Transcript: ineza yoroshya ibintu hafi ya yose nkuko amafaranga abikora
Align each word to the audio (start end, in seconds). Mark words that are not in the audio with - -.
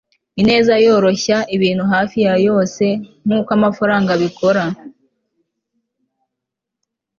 ineza 0.41 0.73
yoroshya 0.85 1.37
ibintu 1.55 1.83
hafi 1.93 2.17
ya 2.25 2.33
yose 2.47 2.85
nkuko 3.25 3.49
amafaranga 3.57 4.09
abikora 4.13 4.63